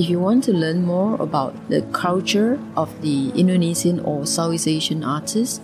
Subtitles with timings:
[0.00, 5.03] If you want to learn more about the culture of the Indonesian or Southeast Asian
[5.03, 5.59] artists,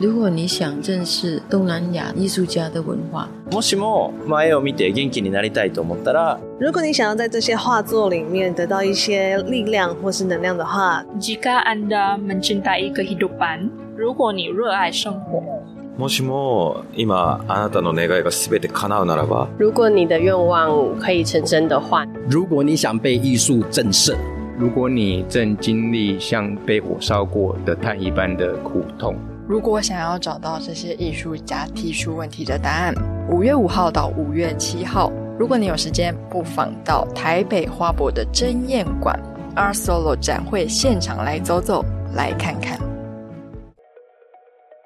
[0.00, 15.50] 如果你想认识东南亚艺术家的文化，もしも絵を见て元気になりたいと思ったら，如果你想要在这些画作里面得到一些力量或是能量的话，Jika Anda mencintai kehidupan，如果你热爱生活，
[15.97, 24.15] もしも今あなたの愿いが全て叶うならば，如果你的愿望可以成真的话，如果你想被艺术震慑，
[24.59, 29.15] 如果你正经历像被火烧过的炭一般的苦痛。
[29.47, 32.93] 如果想要找到这些艺术家提出问题的答案，
[33.29, 39.19] 五月五号到五月七号，如果你有时间，不妨到台北花博的争艳馆
[39.55, 41.83] Art Solo 展会现场来走走，
[42.13, 42.77] 来看看。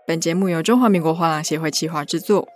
[0.06, 2.46] 本节目由中华民国画廊协会企划制作。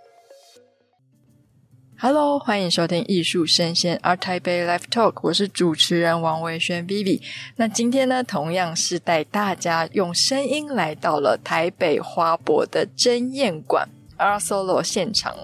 [1.99, 7.21] Hello，欢迎收听艺术声鲜 Art Taipei Live Talk，我是主持人王维轩 Vivi。
[7.57, 15.35] 那今天呢，同样是带大家用声音来到了台北花博的真艳馆 Art Solo 现场。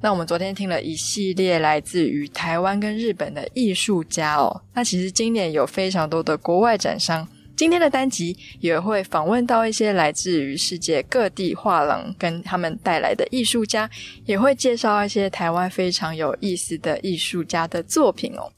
[0.00, 4.62] 那我们昨天听了一系列来自于台湾跟日本的艺术家哦。
[4.72, 7.26] 那其实今年有非常多的国外展商。
[7.56, 13.88] 今天的单集也会访问到一些来自于世界各地画廊跟他们带来的艺术家，
[14.26, 18.52] 也会介绍一些台湾非常有意思的艺术家的作品哦。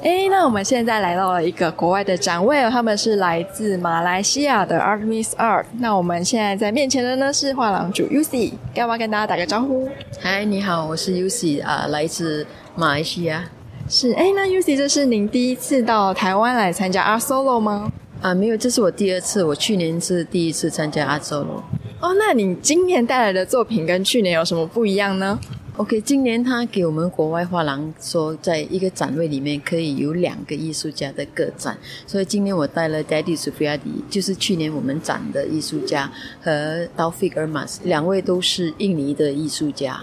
[0.00, 5.66] 诶，那我们现在来到了一个国外的展位哦，他们是来自马来西亚的 Artemis Art。
[5.78, 9.86] 那我们现在在面前的呢是画廊主 Yusi，要不要跟大家打个招呼？
[10.18, 13.44] 嗨，你好，我是 Yusi 啊，来自马来西亚。
[13.90, 17.92] 是，哎，那 Yusi，这是您第一次到台湾来参加 Art Solo 吗？
[18.22, 19.42] 啊，没有，这是我第二次。
[19.42, 21.56] 我去年是第一次参加阿周罗。
[22.00, 25.36] 哦，那你今年带来的作品跟去年有什么不一样呢
[25.76, 36.08] ？OK，今年他给我们国外画廊说，在一个展位里面可以有两个艺术家的个展，所以今年我带了 Daddy Sufriyadi，就是去年我们展的艺术家，
[36.40, 40.00] 和 Daufik Ermas，两位都是印尼的艺术家。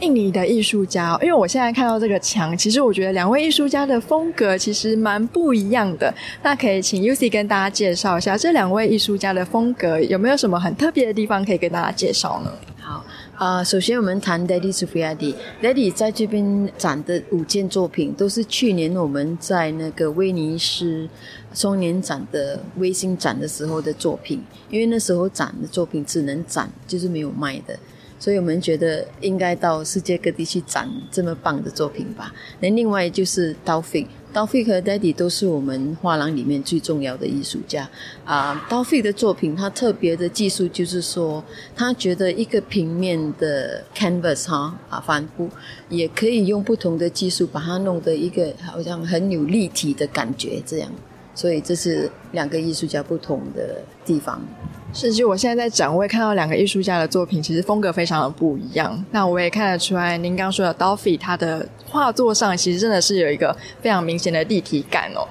[0.00, 6.12] 印尼的艺术家，因为我现在看到这个墙，其实我觉得两位艺术家的风格其实蛮不一样的。
[6.42, 12.52] 那可以请 Yusi 跟大家介绍一下这两位艺术家的风格有没有什么很特别的地方可以跟大家介绍呢？
[12.80, 13.04] 好
[13.36, 21.08] 啊，呃，首先我们谈 Daddy s u f i a d i d a d d y 在这边展的五件作品都是去年我们在那个威尼斯
[21.54, 27.78] 双年展的微星展的时候的作品，因为那时候展的作品只能展，就是没有卖的。
[28.24, 32.32] 所以我们觉得应该到世界各地去展这么棒的作品吧。
[32.58, 37.86] 那另外就是 Taufik，Taufik 和 Daddy 都是我们画廊里面最重要的艺术家
[38.24, 38.66] 啊。
[38.70, 41.44] Uh, Taufik 的作品，他特别的技术就是说，
[41.76, 45.50] 他觉得一个平面的 canvas 哈啊帆布，
[45.90, 50.90] 也可以用不同的技术把它弄得一个好像很有立体的感觉这样。
[51.34, 54.40] 所以这是两个艺术家不同的地方。
[54.94, 59.04] 甚至我现在在展位看到两个艺术家的作品，其实风格非常的不一样。
[59.10, 65.26] 那我也看得出来，您刚说的 Taufik 他的画作上其实真的是有一个非常明显的立体感哦。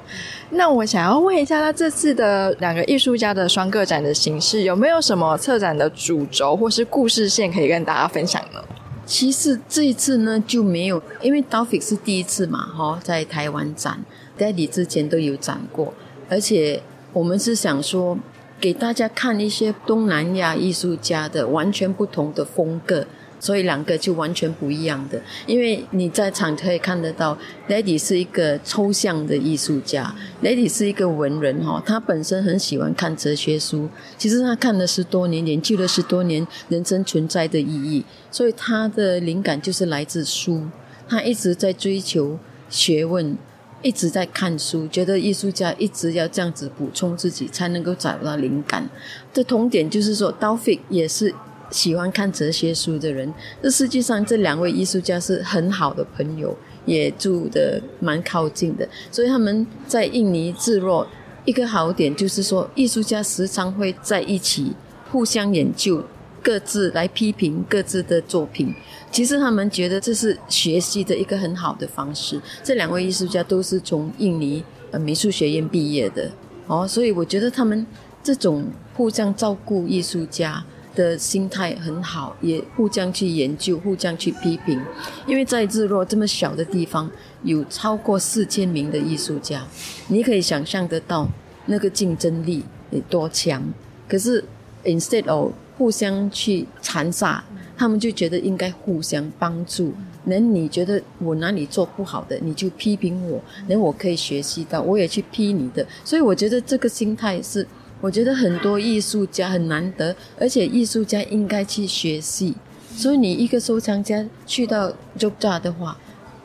[0.49, 8.61] 那我想要问一下，他这次的两个艺术家的双个展的形式，有没有什么策展的主轴或是故事线可以跟大家分享呢？
[9.05, 14.03] 其实这一次呢就没有，因为 Taufik 是第一次嘛，哈，在台湾展
[14.37, 15.93] ，Daddy 之前都有展过，
[16.29, 18.17] 而且我们是想说。
[18.63, 23.05] 给大家看一些东南亚艺术家的完全不同的风格，
[23.37, 25.21] 所以两个就完全不一样的。
[25.45, 27.37] 因为你在场可以看得到
[27.67, 40.63] ，Lady 是一个抽象的艺术家，Lady 是一个文人哈，他本身很喜欢看哲学书，其实他看了十多年，研究了十多年人生存在的意义，所以他的灵感就是来自书，
[41.09, 43.37] 他一直在追求学问。
[43.83, 48.89] 一直在看书，觉得艺术家一直要这样子补充自己，才能够找到灵感。
[49.33, 51.31] 的同点就是说，Taufik 也是
[51.69, 53.31] 喜欢看哲学书的人。
[53.61, 61.05] 这实际上这两位艺术家是很好的朋友，也住得蛮靠近的，所以他们在印尼自若。
[61.45, 64.71] 一个好点就是说，艺术家时常会在一起
[65.11, 66.01] 互相研究。
[66.43, 68.75] 各自来批评各自的作品，
[69.09, 72.39] 其实他们觉得这是学习的一个很好的方式。
[72.61, 74.61] 这两位艺术家都是从印尼
[74.91, 76.29] 呃美术学院毕业的
[76.67, 77.87] 哦，所以我觉得他们
[78.21, 80.63] 这种互相照顾艺术家
[80.95, 84.79] 的心态很好，也互相去研究，互相去批评。
[85.25, 87.09] 因为在日落这么小的地方，
[87.43, 89.65] 有超过四千名的艺术家，
[90.07, 91.27] 你可以想象得到
[91.65, 93.63] 那个竞争力有多强。
[94.07, 94.43] 可是
[94.83, 95.51] instead of
[95.83, 97.43] 互相去残杀，
[97.75, 99.91] 他们就觉得应该互相帮助。
[100.23, 103.37] 那你觉得我哪里做不好的，你就批评我，
[103.67, 105.85] 那我可以学习到，我也去批你的。
[106.05, 107.67] 所以我觉得这个心态是，
[107.99, 112.55] 我觉得很多艺术家很难得，而且艺术家应该去学习。
[112.95, 114.89] 所以你一个收藏家去到
[115.19, 115.97] Jogja 的话，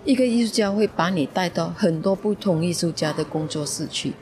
[0.05, 4.15] 一个艺术家会把你带到很多不同艺术家的工作室去。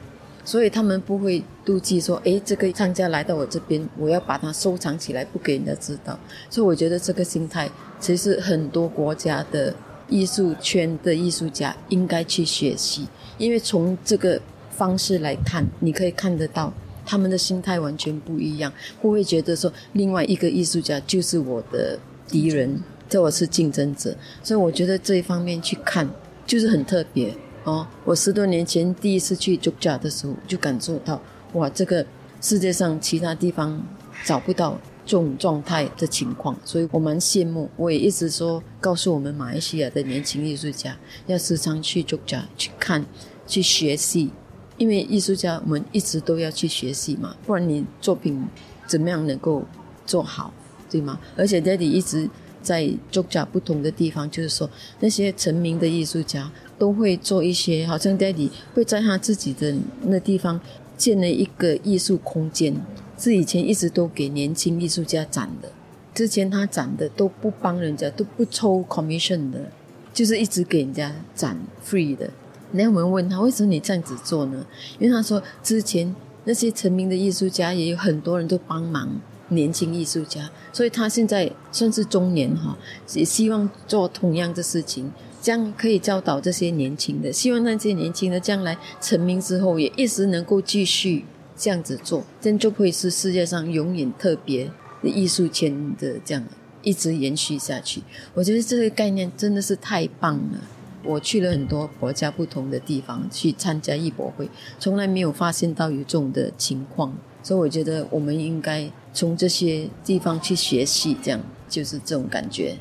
[0.46, 6.16] 所以他们不会妒忌说，诶，这个商家来到我这边，我要把它收藏起来，不给人家知道。
[6.48, 9.74] 所以我觉得这个心态，其实很多国家的
[10.08, 13.08] 艺术圈的艺术家应该去学习，
[13.38, 14.40] 因为从这个
[14.70, 16.72] 方式来看，你可以看得到
[17.04, 18.72] 他们的心态完全不一样，
[19.02, 21.98] 不会觉得说另外一个艺术家就是我的
[22.28, 24.16] 敌人，这我是竞争者。
[24.44, 26.08] 所以我觉得这一方面去看，
[26.46, 27.34] 就是很特别。
[27.66, 31.20] 哦，我十多年前第一次去 Jogja 的时候，就感受到，
[31.54, 32.06] 哇，这个
[32.40, 33.84] 世界上其他地方
[34.24, 37.68] 找不到这种状态的情况，所以我蛮羡慕。
[37.76, 40.96] 我也一直说，告诉我们马来西亚的年轻艺术家，
[41.26, 43.04] 要时常去 Jogja 去看、
[43.48, 44.30] 去学习，
[44.78, 48.46] 因为艺术家我们一直都要去学习嘛，不然你作品
[48.86, 49.64] 怎么样能够
[50.06, 50.54] 做好，
[50.88, 51.18] 对吗？
[51.36, 52.30] 而且 Daddy 一直
[52.62, 54.70] 在 Jogja 不同的地方，就是说
[55.00, 56.48] 那些成名的艺术家。
[56.78, 60.60] 都会做一些，好像 Daddy 会在他自己的那地方
[60.96, 62.74] 建了一个艺术空间，
[63.18, 65.70] 是以前一直都给年轻艺术家展的。
[66.14, 69.70] 之前他展的都不帮人家，都不抽 commission 的，
[70.14, 72.30] 就是一直给人家展 free 的。
[72.72, 74.66] 那我们问他为什么你这样子做呢？
[74.98, 76.14] 因为他说之前
[76.44, 82.76] 那些成名的艺术家也有很多人都帮忙年轻艺术家，所以他现在算是中年哈，
[83.14, 85.12] 也希望做同样的事情。
[85.46, 91.24] 这样可以教导这些年轻的，希望那些年轻的将来成名之后，也一直能够继续
[91.56, 94.68] 这样子做，这样就会是世界上永远特别
[95.00, 96.42] 的艺术圈的这样
[96.82, 98.02] 一直延续下去。
[98.34, 100.60] 我觉得这个概念真的是太棒了。
[101.04, 104.50] 我去了很多国家不同的地方去参加艺博会，
[104.80, 112.76] 从来没有发现到有这种的情况，所以我觉得我们应该从这些地方去学习，这样就是这种感觉。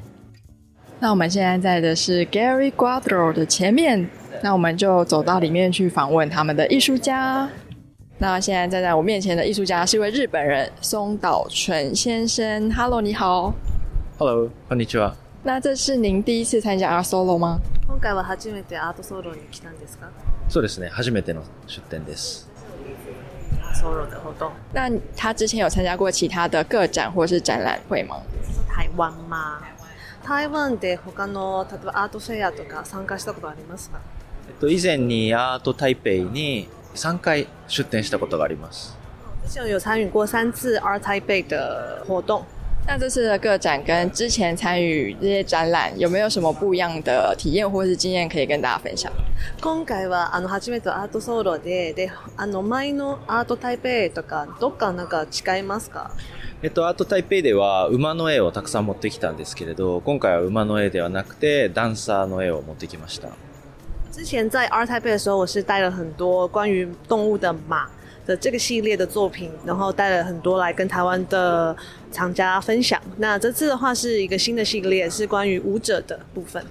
[0.99, 4.09] 那我们现在在的是 Gallery Quadro 的前面，
[4.43, 7.49] 那我们就走到里面去访问他们的艺术家。
[8.19, 12.71] 那现在站在我面前的艺术家是一位日本人松岛纯先生。
[12.71, 13.55] Hello，你好。
[14.19, 15.15] Hello，こんにちは。
[15.43, 17.61] 那这是您第一次参加 Art Solo 吗？
[17.89, 20.11] 今回は初めてアートソロに来たんですか？
[20.51, 22.47] そうですね、初めての出展です。
[23.63, 24.53] アートソロ的活动。
[24.75, 28.17] 那他之前有参加过其他的个展或是展览会吗？
[28.69, 29.63] 台湾吗？
[30.26, 34.00] 台湾で他の例えばアートフェアとか参加したことありますか？
[34.50, 38.98] えっと以前にアート台北に3回出展したことがあります。
[39.46, 42.44] 之前有参与过三次 Art Taipei 的活动。
[42.88, 49.12] 那这次的个展跟之前参与这些展览有没有什么不一样的体验或是经验可以跟大家分享？
[49.62, 56.12] 今回はあの初めてアートソロでであの前のアート台北とかどっかなんか违いますか？
[56.65, 63.29] えっと、アート台北では马の絵をたくさん持ってきたんですけれど、今回は马の絵ではなくて、ダンサーの絵を持ってきました。
[64.13, 67.89] 之前在 Art Taipei 的时候，我是带了很多关于动物的马
[68.27, 71.75] 的这个系列的作品，然后带了很多来跟台湾的
[72.11, 73.01] 藏家分享。
[73.17, 76.63] 那这次的话是一个新的系列，是关于舞者的部分。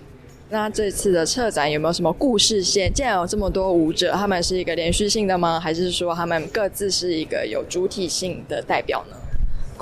[0.51, 2.91] 那这次的策展有没有什么故事线？
[2.93, 5.59] 既然有这么多舞者，他们是一个连续性的吗？
[5.59, 9.15] 还是说他们各自是一个有主体性的代表呢？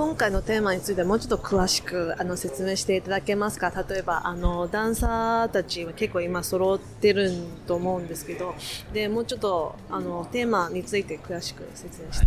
[0.02, 3.70] 今回のテーマについてもうちょっと详しくあの说明していただけますか？
[3.88, 7.30] 例えばあのダンサーたちは结构今揃ってる
[7.68, 8.56] と思うんですけど、
[8.92, 12.26] でもうちょっとあのテーマについて详しく说明して。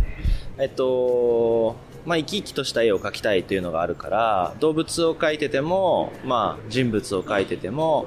[0.56, 8.06] えっと、まあ、生き生きとした絵を描きたいというのがあるから、动物を描いてても、まあ、人物を描いてても、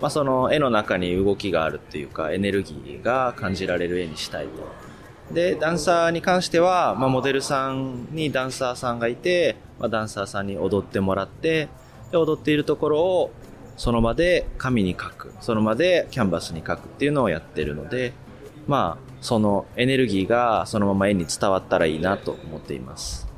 [0.00, 4.91] まあ、その絵の中に动きがあるっていうか、エネルギーが感じられる絵にしたいと。
[5.32, 11.68] で、ダンサーに関しては、まあ、モデルさんにダンサーさんがいて、まあ、ダンサーさんに踊ってもらって、
[12.10, 13.30] で、踊っているところを、
[13.76, 15.32] その場で紙に書く。
[15.40, 18.12] その場でキャンバスに書くっていうのをやってるので、
[18.66, 23.31] まあ、そのエネルギーがそのまま絵に伝わったらいいなと思っています。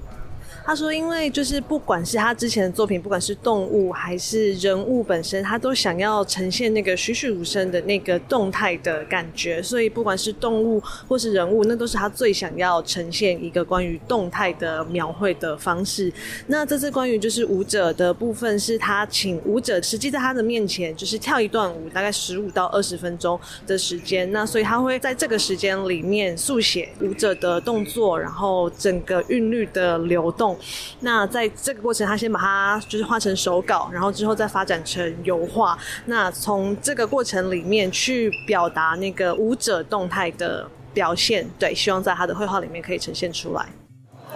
[0.66, 9.62] 他说：“因为就是不管是他之前的作品，不管是动物还是人物本身，他都想要呈现那个栩栩如生的那个动态的感觉。
[9.62, 16.11] 所以不管是动物或是人物，那都是他最想要呈现一个关于动态的描绘的方式。
[16.47, 24.33] 那这次关于就是舞者的部分，是他请舞者实际在他的面前就是跳一段舞，大概十五到二十分钟的时间。
[24.33, 30.65] 那所以他会在这个时间里面速写舞者的动作，然后整个韵律的流动。”动。
[31.01, 35.79] 那在这个过程，他先把它就是画成手稿，然后之后再发展成油画。
[36.07, 43.67] 那从这个过程里面去表达那个舞者动态的表现，对，希望在他的绘画里面可以呈现出来。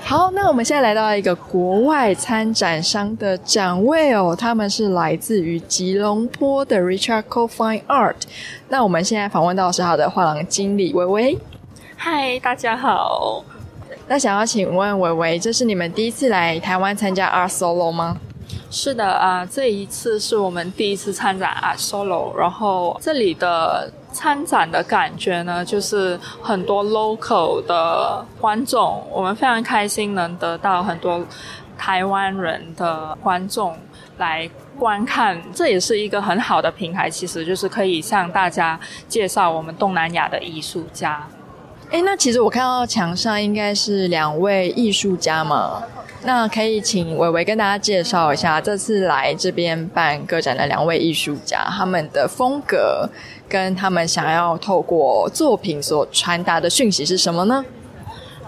[0.01, 8.15] 好，那我们现在来到一个国外参展商的展位哦，他们是来自于吉隆坡的 Richard Cole Fine Art。
[8.69, 11.39] 那我们现在访问到是他的画廊经理微微。
[11.97, 13.45] 嗨，大家好。
[14.09, 18.17] 那想要请问维维，这是你们第一次来台湾参加 Art Solo 吗？
[18.71, 23.93] 是的啊，这一次是我们第一次参展 Art Solo，然后这里的。
[24.11, 31.25] 参展的感觉呢，就是很多 local 的观众，我们非常开心能得到很多
[31.77, 33.77] 台湾人的观众
[34.17, 41.29] 来观看，这也是一个很好的平台，其实就是可以向大家介绍我们东南亚的艺术家。
[41.90, 45.83] 诶，那其实我看到墙上应该是两位艺术家嘛。
[46.25, 53.09] 那可以请维维跟大家介绍一下，这次来这边办个展的两位艺术家，他们的风格
[53.49, 57.64] 跟他们想要透过作品所传达的讯息是什么呢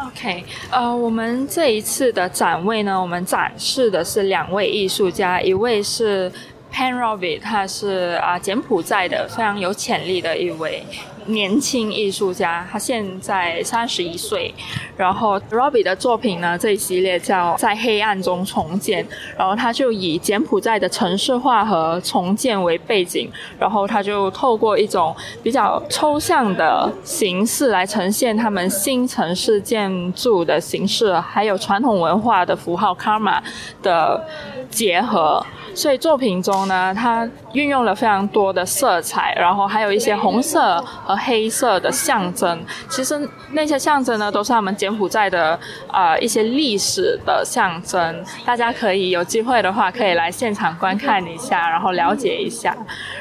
[0.05, 6.31] ？OK，呃，我们这一次的展位呢，我们展示的是两位艺术家，一位是
[6.75, 10.85] Pen Robbie，他是啊柬埔寨的非常有潜力的一位。
[11.27, 14.55] 年轻艺术家，他现在三十一岁。
[14.97, 19.05] 然后 Robbie 的作品呢，这一系列叫《在黑暗中重建》。
[19.37, 33.41] 然后他就以柬埔寨的城市化和重建为背景，然后他就透过一种比较抽象的形式来呈现他们新城市建筑的形式，还有传统文化的符号 Karma
[33.83, 34.23] 的
[34.69, 35.45] 结合。
[35.73, 42.61] 所以作品中呢，他运用了非常多的色彩，然后还有一些红色和黑色的象征。
[42.89, 45.59] 其实那些象征呢，都是他们柬埔寨的
[45.93, 48.25] 呃一些历史的象征。
[48.45, 52.77] 大家可以有机会的话，可以来现场观看一下，然后了解一下。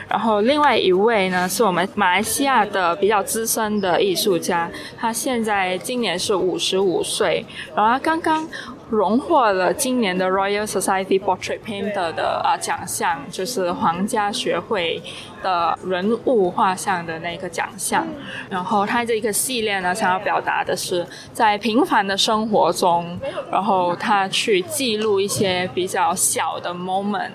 [0.08, 8.48] 然后另外一位呢，是我们马来西亚的比较资深的艺术家，他现在今年是五十五岁，然后他刚刚。
[8.90, 15.00] 荣获了今年的 Royal Society Portrait Painter 的啊奖项，就是皇家学会
[15.42, 18.08] 的人物画像的那个奖项。
[18.50, 23.20] 然后他这个系列呢，想要表达的是在平凡的生活中，
[23.52, 27.32] 然后他去记录一些比较小的 moment。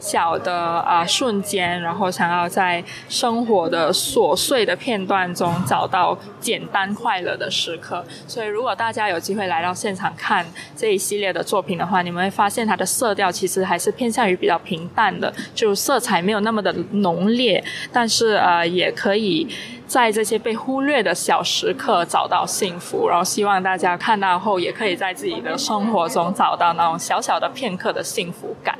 [0.00, 8.04] 小的啊、呃、瞬间，然后想要在生活的琐碎的片段中找到简单快乐的时刻。
[8.26, 10.44] 所以，如果大家有机会来到现场看
[10.76, 17.43] 这一系列的作品的话，你们会发现它的色调其实还是偏向于比较平淡的，就色彩没有那么的浓烈，
[17.92, 19.46] 但是呃，也可以
[19.86, 23.08] 在这些被忽略的小时刻找到幸福。
[23.08, 28.76] 然后，希望大家看到后，也可以在自己的生活中找到那种小小的片刻的幸福感。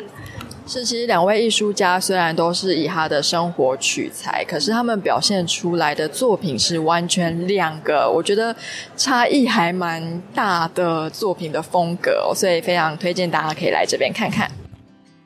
[0.66, 8.56] 是，其实两位艺术家虽然都是以他的生活取材，可是他们表现出来的作品是完全两个，我觉得
[8.97, 14.50] 差异还蛮大的作品的风格，所以非常推荐大家可以来这边看看。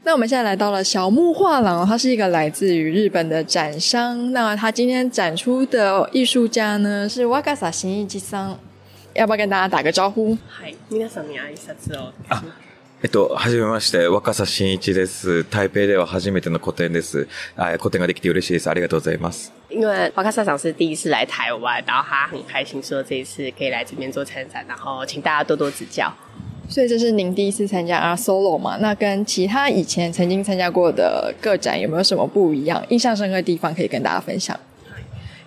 [0.05, 4.33] 那我们现在来到了小木画廊，它是一个来自于日本的展商。
[4.33, 8.57] 那他今天展出的艺术家呢是若狭伸一さん，
[9.13, 10.37] 要不要跟大家打个招呼？
[10.49, 12.11] 嗨，皆さんに挨拶を。
[13.01, 15.43] えっと、はじめまして、若狭伸一です。
[15.49, 17.27] 台北では初めての个展です。
[17.57, 18.69] 啊，个展ができて嬉しいです。
[18.69, 19.51] ありがとうございます。
[19.69, 26.13] 因为若狭长是第一次来台湾，然后他很开心说这一次可以来这边做参展，然后请大家多多指教。
[26.68, 28.76] 所以这是您第一次参加啊 Solo 嘛？
[28.76, 32.84] 那跟其他以前曾经参加过的个展有没有什么不一样？
[32.90, 34.58] 印象深刻的地方可以跟大家分享。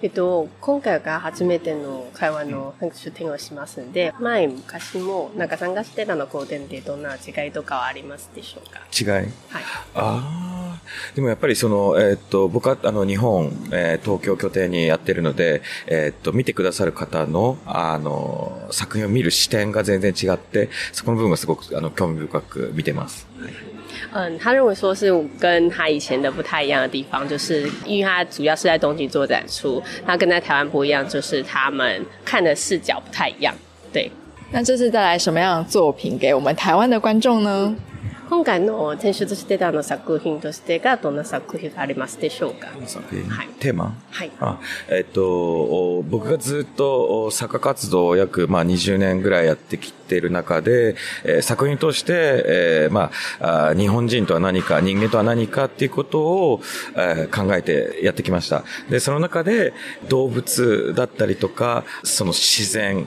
[0.04, 8.80] えっと、今回が初めての台湾の出展をしますんで、前、昔も、なんか参加してたの个展でどんな违いとかはありますでしょうか？
[8.90, 9.14] 违い？
[9.14, 9.32] はい。
[9.94, 10.82] ああ、
[11.14, 23.28] でもやっぱりその、えー、っと、仆はあの、日本、えー、东京拠点にやってるので、えー、っと、见てくださる方の、あの、作品を见る视点が全然违って、そこの部分がすごく、あの、兴味深く见てます。
[23.40, 23.81] はい
[24.12, 33.54] 嗯，他认为说是跟他以前的不太一样的地方，就是因为他主要是在东京做展出，他跟在台湾不一样，就是他们看的视角不太一样。
[33.94, 34.10] 对，
[34.52, 37.76] 那这次带来什么样的作品给我们台湾的观众呢？
[38.32, 42.70] 今回の展出してたの作品としてがどんな作品がありますでしょうか？
[42.88, 43.94] 作品、はい、テーマ？
[44.10, 44.32] はい。
[44.40, 44.58] あ、
[44.88, 45.22] えっと、
[46.10, 50.96] 仆がずっと作家活动を约、まあ、20年ぐらいやってきている中で、
[51.26, 53.12] えー、作品として、えー、ま
[53.42, 56.62] あ、日本人とは何か、人间とは何かっていうことを、
[56.96, 58.64] えー、考えてやってきました。
[58.90, 59.74] で、その中で
[60.08, 63.06] 动物だったりとか、その自然、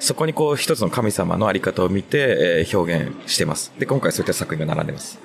[0.00, 3.72] そこにこう一つの神様のあり方を见て、えー、表现してます。
[3.78, 5.18] で、今回そういった作品が并んでます。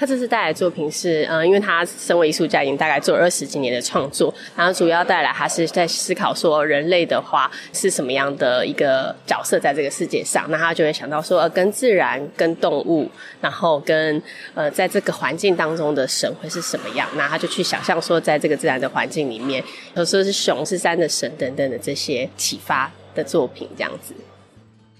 [0.00, 14.22] 他这次带来的作品是，嗯，因为他身为艺术家，已经大概做了二十几年的创作，然后主要带来他是在思考说，人类的话是什么样的一个角色在这个世界上，那他就会想到说，呃，跟自然、跟动物，然后跟
[14.54, 19.60] 呃，在这个环境当中的神会是什么样，那他就去想象说，在这个自然的环境里面，
[19.96, 24.13] 有时候是熊、是山的神等等的这些启发 的作品，这样子。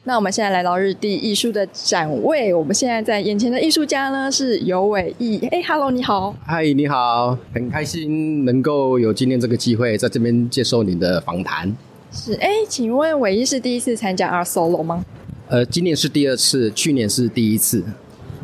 [0.05, 5.39] 那我们现在来到日地艺术的展位，我们现在在眼前的艺术家呢是尤伟毅。
[5.48, 6.36] 哎，Hello，你好。
[6.46, 11.74] 嗨，你好，很开心能够有今天这个机会在这边接受你的访谈。
[12.12, 15.05] 是，哎，请问伟毅是第一次参加 Art Solo 吗？
[15.48, 17.82] 呃，今年是第二次，去年是第一次。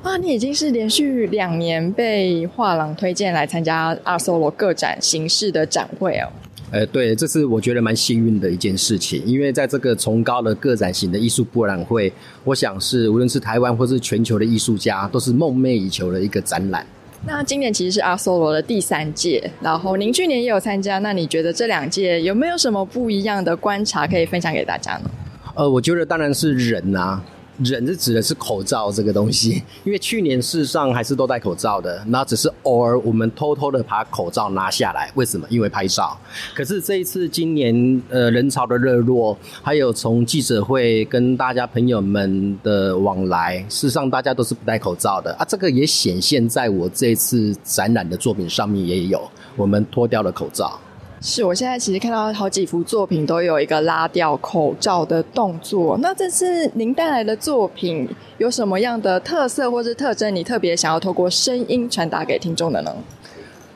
[0.02, 6.30] 啊，你已经是连续两年被画廊推荐来参加 Art Solo 个展形式的展会哦。
[6.72, 16.86] 呃，对，这是我觉得蛮幸运的一件事情，因为在这个崇高的个展型的艺术博览会，我想是无论是台湾或是全球的艺术家，都是梦寐以求的一个展览。
[17.26, 25.10] 那今年其实是 Art Solo 的第三届，然后您去年也有参加，那你觉得这两届有没有什么不一样的观察可以分享给大家呢？
[25.56, 27.22] 呃，我觉得当然是人啊。
[27.63, 35.12] 人是指的是口罩这个东西， 因为去年事实上还是都戴口罩的，那只是偶尔我们偷偷的把口罩拿下来。
[35.16, 35.46] 为什么？
[35.50, 36.18] 因为拍照。
[36.56, 45.46] 可是这一次今年呃人潮的热络，还有从记者会跟大家朋友们的往来，事实上大家都是不戴口罩的啊。
[45.46, 50.80] 这个也显现在我这次展览的作品上面也有，我们脱掉了口罩。
[51.22, 55.98] 是，我现在其实看到好几幅作品都有一个拉掉口罩的动作。
[56.02, 58.08] 那这次您带来的作品
[58.38, 60.34] 有什么样的特色或是特征？
[60.34, 62.96] 你特别想要透过声音传达给听众的呢？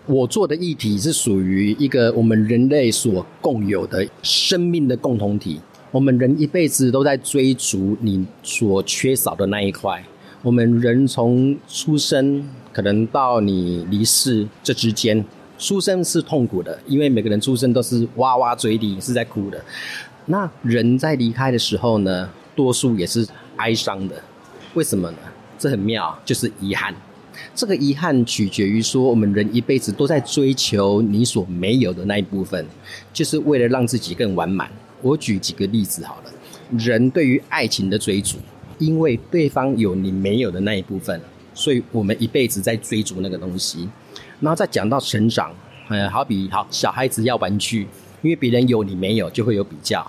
[0.05, 5.59] 我做的议题是属于一个我们人类所共有的生命的共同体。
[5.91, 10.01] 我们人一辈子都在追逐你所缺少的那一块。
[10.41, 15.25] 我们人从出生可能到你离世这之间。
[15.63, 19.63] 出生是痛苦的，因为每个人出生都是哇哇嘴里是在哭的。
[20.25, 24.21] 那人在离开的时候呢，多数也是哀伤的。
[24.73, 25.17] 为什么呢？
[25.57, 26.93] 这很妙，就是遗憾。
[27.55, 32.67] 这个遗憾取决于说，我们人一辈子都在追求你所没有的那一部分，
[33.13, 34.69] 就是为了让自己更完满。
[35.01, 36.31] 我举几个例子好了。
[36.77, 38.35] 人对于爱情的追逐，
[38.79, 41.21] 因为对方有你没有的那一部分，
[41.53, 43.87] 所以我们一辈子在追逐那个东西。
[44.43, 45.49] 然后再讲到成长，
[45.87, 47.87] 呃，好比好小孩子要玩具，
[48.21, 50.05] 因为别人有你没有，就会有比较。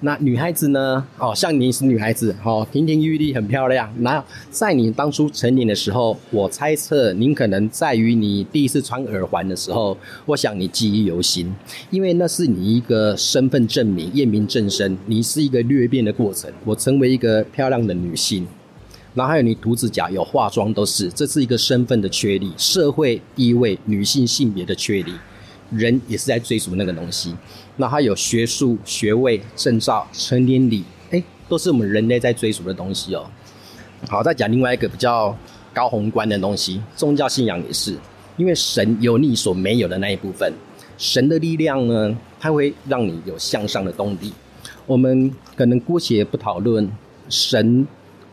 [0.00, 1.06] 那女孩子呢？
[1.16, 3.88] 哦，像你是女孩子，哦，亭亭玉立，很漂亮。
[3.98, 11.54] 那在你当初成年的时候，我猜测您可能在于你第一次穿耳环的时候，我想你记忆犹新，
[11.90, 16.50] 因为那是你一个身份证明、验明正身，你是一个蜕变的过程。
[16.64, 18.44] 我成为一个漂亮的女性。
[19.18, 25.12] 然后还有你涂指甲、有化妆，都是这是一个身份的确立、社会地位、女性性别的确立。
[25.72, 27.34] 人也是在追逐那个东西。
[27.78, 33.26] 那还有学术、学位、证照、成年礼，哎，都是我们人类在追逐的东西哦。
[34.08, 35.36] 好，再讲另外一个比较
[35.74, 37.96] 高宏观的东西，宗教信仰也是，
[38.36, 40.52] 因为神有你所没有的那一部分。
[40.96, 44.32] 神的力量呢，它会让你有向上的动力。
[44.86, 46.88] 我们可能姑且不讨论
[47.28, 47.84] 神。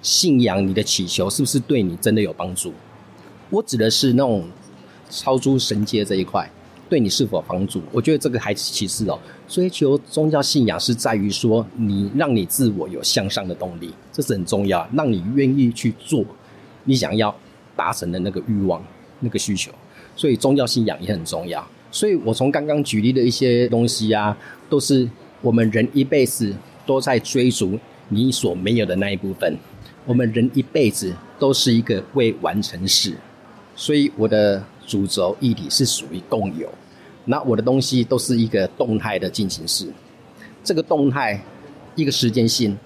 [0.06, 2.72] 信仰你的祈求是不是对你真的有帮助？
[3.50, 4.48] 我指的是那种
[5.10, 6.48] 超出神界这一块，
[6.88, 7.82] 对你是否帮助？
[7.92, 9.20] 我觉得这个还是其次哦。
[9.48, 16.24] 追求宗教信仰是在于说，你让你自我有向上的动力，这是很重要，让你愿意去做
[16.84, 17.36] 你想要
[17.76, 18.86] 达成的那个欲望、
[19.22, 19.72] 那个需求。
[20.16, 21.68] 所以宗教信仰也很重要。
[21.90, 24.38] 所以我从刚刚举例的一些东西啊，
[24.70, 25.10] 都是
[25.42, 26.54] 我们人一辈子
[26.86, 29.58] 都在追逐你所没有的那一部分。
[30.06, 33.14] 我们人一辈子都是一个未完成式，
[33.76, 36.70] 所以我的主轴议题是属于共有。
[37.26, 39.88] 那我的东西都是一个动态的进行式，
[40.64, 41.44] 这个动态
[41.96, 42.78] 一个时间性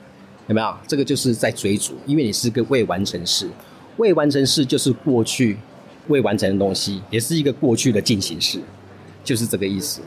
[0.47, 0.73] 有没有？
[0.88, 3.49] 这个就是在追逐，因为你是个未完成式，
[3.97, 5.58] 未完成式就是过去
[6.08, 8.62] 未完成的东西，也是一个过去的进行式，
[9.25, 10.01] 就是这个意思。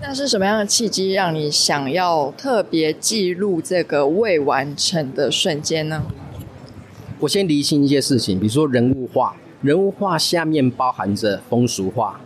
[0.00, 6.02] 那是什么样的契机让你想要特别记录这个未完成的瞬间呢？
[7.20, 12.18] 我先厘清一些事情，比如说人物画，人物画下面包含着风俗画、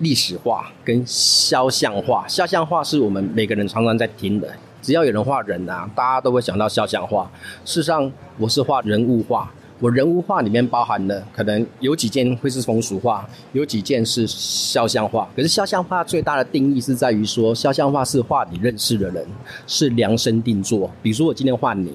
[0.00, 2.28] 历史画跟肖像画。
[2.28, 4.46] 肖像画是我们每个人常常在听的，
[4.82, 7.24] 只要有人画人啊，大家都会想到肖像画。
[7.64, 15.26] 事实上，我是画人物画，我人物画里面包含了可能有几件会是风俗画，有几件是肖像画。
[15.34, 19.26] 可是肖像画最大的定义是在于说，肖像画是画你认识的人，
[19.66, 20.90] 是量身定做。
[21.02, 21.90] 比如说我今天画您，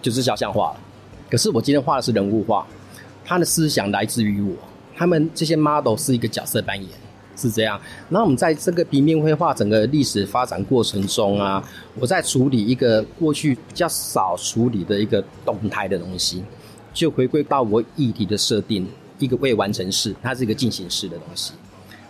[0.00, 0.72] 就是肖像画。
[1.30, 2.66] 可是我今天画的是人物画，
[3.24, 4.54] 他的思想来自于我。
[4.96, 6.88] 他们这些 model 是一个角色扮演，
[7.36, 7.80] 是这样。
[8.10, 11.62] 那我们在这个平面绘画整个历史发展过程中啊，
[11.98, 16.44] 我在处理一个过去比较少处理的一个动态的东西。
[16.92, 18.86] 就回归到我议题的设定，
[19.18, 21.52] 一个未完成式，它是一个进行式的东西。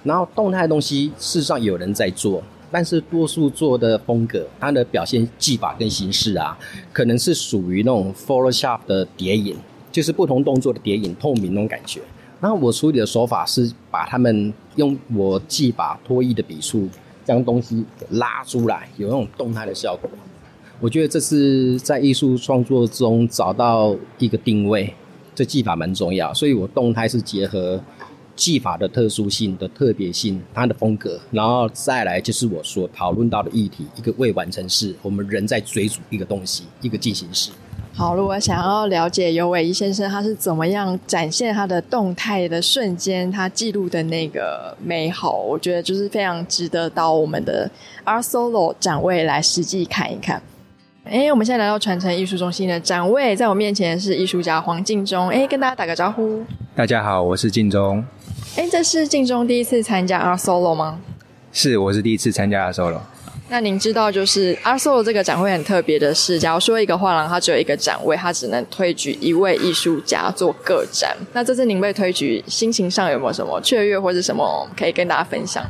[0.03, 2.43] 然后动态的东西，事实上有人在做，
[2.75, 6.59] 但是多数做的风格，它的表现技法跟形式啊，
[6.93, 9.57] 可能是属于那种 Photoshop 的叠影，
[9.93, 12.01] 就是不同动作的叠影，透明那种感觉。
[12.41, 16.89] 然后我处理的手法是把他们用我技法脱衣的笔触，
[17.25, 20.11] 将东西拉出来，有那种动态的效果。
[20.81, 24.93] 我觉得这是在艺术创作中找到一个定位，
[25.33, 27.81] 这技法蛮重要，所以我动态是结合
[28.37, 37.51] 技法的特殊性的特别性，它的风格，然后再来就是我所讨论到的议题，一个未完成式，我们人在追逐一个东西，一个进行式。
[37.97, 47.71] 好，如果想要了解尤伟一先生他是怎么样展现他的动态的瞬间，他记录的那个美好，我觉得就是非常值得到我们的
[48.05, 50.43] Art Solo 展位来实际看一看。
[51.05, 55.29] 哎，我们现在来到传承艺术中心的展位，在我面前是艺术家黄敬忠。
[55.29, 56.43] 哎，跟大家打个招呼。
[56.75, 58.03] 大家好，我是敬忠。
[58.57, 60.99] 哎，这是敬忠第一次参加 Art Solo 吗？
[61.53, 63.01] 是，我是第一次参加 Art Solo。
[63.51, 71.15] 那您知道，就是 Art Solo 这个展会很特别的是，假如说一个画廊它只有一个展位，它只能推举一位艺术家做个展。
[71.35, 75.63] 那这次您被推举，心情上有没有什么雀跃或者什么可以跟大家分享？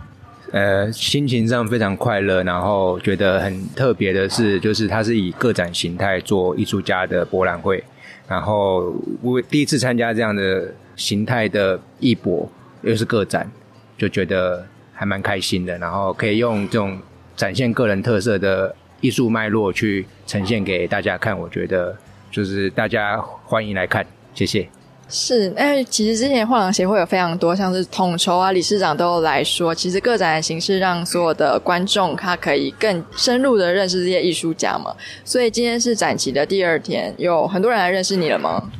[0.54, 7.82] 呃，心情上非常快乐，然后觉得很特别的是，就是它是以个展形态做艺术家的博览会，
[8.28, 12.48] 然后我第一次参加这样的形态的艺博，
[12.82, 13.50] 又是个展，
[13.98, 16.96] 就觉得还蛮开心的，然后可以用这种
[17.34, 21.96] 展现个人特色的艺术脉络去呈现给大家看，我觉得
[22.30, 24.68] 就是大家欢迎来看，谢谢。
[25.08, 34.92] 是，哎，其实之前画廊协会有非常多，像是统筹啊、理事长都来说，其实个展的形式让所有的观众他可以更深入的认识这些艺术家嘛。
[35.24, 38.70] 所以今天是展期的第二天，有很多人来认识你了吗？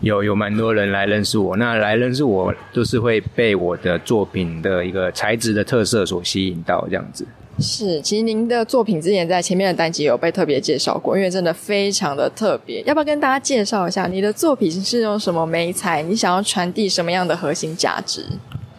[0.00, 1.56] 有，有蛮多人来认识我。
[1.56, 7.24] 那来认识我，就是会被我的作品的一个材质的特色所吸引到，这样子。
[7.58, 12.82] 是，其实您的作品之前在前面的单集有被特别介绍过，因为真的非常的特别。
[12.82, 16.02] 要不要跟大家介绍一下你的作品是用什么媒材？
[16.02, 18.26] 你想要传递什么样的核心价值？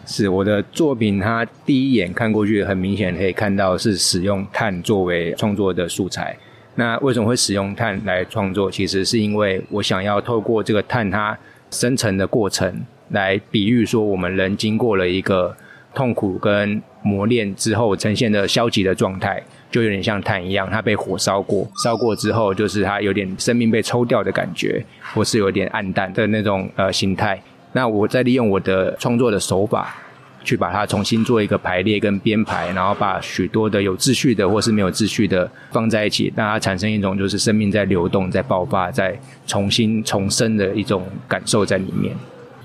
[0.04, 6.36] 是我的作品，它第一眼看过去，很明显可以看到是使用碳作为创作的素材。
[6.74, 8.70] 那为什么会使用碳来创作？
[8.70, 11.36] 其实是因为我想要透过这个碳它
[11.70, 15.56] 生成的过程，来比喻说我们人经过了一个
[15.94, 19.40] 痛苦跟磨练之后呈现的消极的状态，
[19.70, 27.40] 就有点像碳一样，它被火烧过，烧过之后就是它有点生命被抽掉的感觉，或是有点暗淡的那种呃形态。
[27.72, 29.94] 那我再利用我的创作的手法，
[30.42, 39.16] 去把它重新做一个排列跟编排，然后把许多的有秩序的或是没有秩序的放在一起，让它产生一种就是生命在流动、在爆发、在
[39.46, 42.14] 重新重生的一种感受在里面。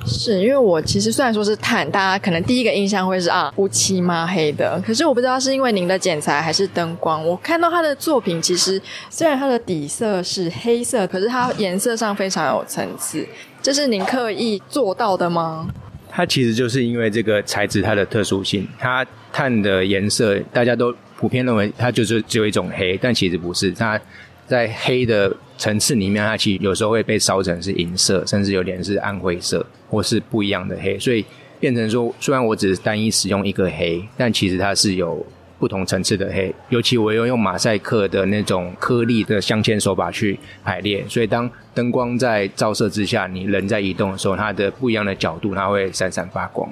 [0.06, 13.26] 是因为我其实虽然说是碳，大家可能第一个印象会是啊乌漆嘛黑的，可是我不知道是因为您的剪裁还是灯光，我看到他的作品其实虽然它的底色是黑色，可是它颜色上非常有层次，
[13.62, 15.68] 这是您刻意做到的吗？
[16.10, 24.00] 它其实就是因为这个材质它的特殊性，它碳的颜色大家都普遍认为它就是只有一种黑，但其实不是，它
[24.46, 29.64] 在黑的层次里面，它其实有时候会被烧成是银色，甚至有点是暗灰色。
[29.92, 31.26] 或是不一样的黑，所以
[31.60, 35.26] 变成说，虽然我只是单一使用一个黑，但其实它是有
[35.60, 36.56] 不同层次的黑。
[36.70, 46.72] 尤其我又用马赛克的那种颗粒的镶嵌手法去排列，所以当灯光在照射之下，你人在移动的时候，它的不一样的角度，它会闪闪发光。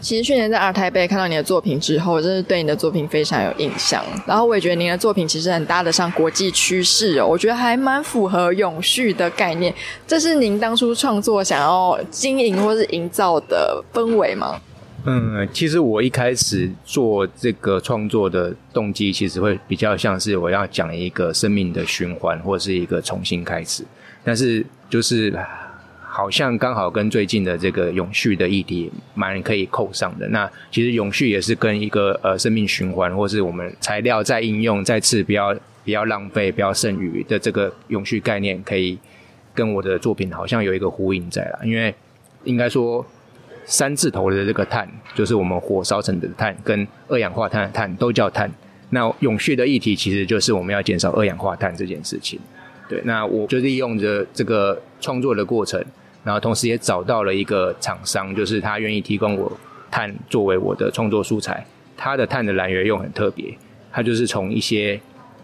[0.00, 4.02] 其实去年在 ART TAIPEI 看到你的作品之后，真是对你的作品非常有印象。
[4.26, 9.74] 然后我也觉得您的作品其实很搭得上国际趋势哦，我觉得还蛮符合永续的概念。
[10.06, 14.60] 这是您当初创作想要经营或是营造的氛围吗？
[15.04, 23.84] 嗯，其实我一开始做这个创作的动机，其实会比较像是我要讲一个生命的循环，或是一个重新开始。
[24.24, 25.34] 但是就是。
[26.16, 30.28] 好像刚好跟最近的这个永续的议题蛮可以扣上的。
[30.28, 35.52] 那其实永续也是跟一个呃生命循环，或是我们材料再应用再次不要
[35.84, 38.96] 不要浪费不要剩余的这个永续概念可以
[39.52, 41.92] 跟我的作品好像有一个呼应在啦，因为
[42.44, 43.04] 应该说
[43.64, 48.48] 三字头的这个碳，就是我们火烧成的碳，跟二氧化碳的碳都叫碳。
[48.90, 52.38] 那永续的议题其实就是我们要减少二氧化碳这件事情。
[52.88, 55.82] 对，那我就利用着这个创作的过程，
[56.24, 59.52] 然后同时也找到了一个厂商，就是他愿意提供我
[59.90, 61.64] 碳作为我的创作素材。
[61.96, 63.56] 他的碳的来源又很特别，
[63.92, 65.00] 他就是从一些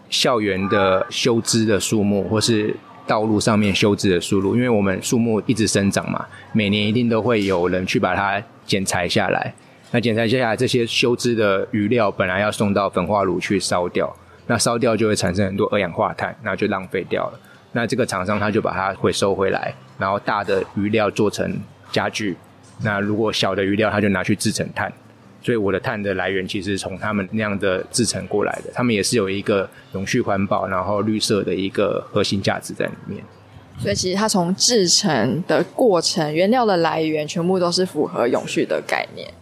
[0.08, 2.74] 校园的修枝的树木，或是
[3.06, 9.54] 道路上面修枝的树木，因为我们树木一直生长嘛，每年一定都会有人去把它剪裁下来。
[9.92, 14.14] 那剪裁下来这些修枝的余料，本来要送到焚化炉去烧掉。
[14.46, 17.40] 那烧掉就会产生很多二氧化碳，那就浪费掉了。
[17.72, 21.58] 那这个厂商他就把它回收回来，然后大的余料做成
[21.92, 22.36] 家具，
[22.82, 24.92] 那如果小的余料他就拿去制成碳。
[25.42, 28.70] 所以我的碳的来源其实从他们那样的制成过来的。
[28.74, 33.24] 他们也是有一个永续环保，然后绿色的一个核心价值在里面。
[33.78, 39.32] 所以其实它从制成的过程、原料的来源，全部都是符合永续的概念。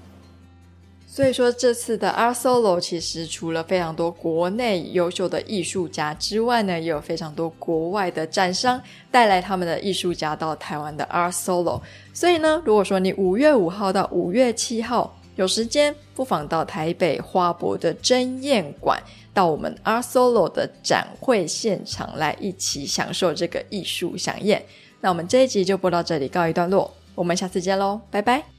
[1.18, 11.80] 所以说，这次的 Art Solo 其实除了非常多国内优秀的艺术家之外呢，也有非常多国外的展商带来他们的艺术家到台湾的 Art Solo。
[12.14, 19.02] 所以呢，如果说你五月五号到五月七号有时间，不妨到台北花博的争艳馆，
[19.34, 24.64] 到我们 Art Solo 的展会现场来一起享受这个艺术饗宴。
[25.00, 26.94] 那我们这一集就播到这里，告一段落。
[27.16, 28.57] 我们下次见喽，拜拜。